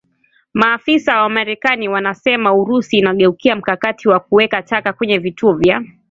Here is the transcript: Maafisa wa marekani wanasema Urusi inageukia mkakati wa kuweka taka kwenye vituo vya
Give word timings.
Maafisa 0.53 1.21
wa 1.21 1.29
marekani 1.29 1.89
wanasema 1.89 2.53
Urusi 2.53 2.97
inageukia 2.97 3.55
mkakati 3.55 4.09
wa 4.09 4.19
kuweka 4.19 4.61
taka 4.61 4.93
kwenye 4.93 5.17
vituo 5.17 5.53
vya 5.53 5.83